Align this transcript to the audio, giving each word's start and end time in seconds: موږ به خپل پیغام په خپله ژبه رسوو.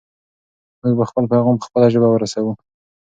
موږ 0.81 0.93
به 0.99 1.05
خپل 1.09 1.23
پیغام 1.31 1.55
په 1.59 1.65
خپله 1.67 1.87
ژبه 1.93 2.07
رسوو. 2.21 2.51